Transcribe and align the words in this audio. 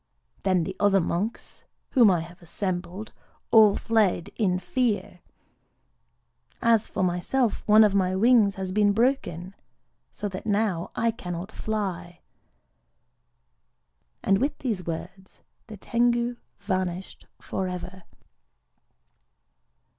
_'Then 0.41 0.63
the 0.63 0.75
other 0.79 0.99
monks, 0.99 1.63
whom 1.91 2.09
I 2.09 2.21
had 2.21 2.41
assembled, 2.41 3.13
all 3.51 3.75
fled 3.75 4.31
in 4.35 4.57
fear. 4.57 5.19
As 6.59 6.87
for 6.87 7.03
myself, 7.03 7.61
one 7.67 7.83
of 7.83 7.93
my 7.93 8.15
wings 8.15 8.55
has 8.55 8.71
been 8.71 8.93
broken,—so 8.93 10.27
that 10.27 10.47
now 10.47 10.89
I 10.95 11.11
cannot 11.11 11.51
fly." 11.51 12.21
And 14.23 14.39
with 14.39 14.57
these 14.57 14.87
words 14.87 15.41
the 15.67 15.77
Tengu 15.77 16.37
vanished 16.57 17.27
forever. 17.39 18.01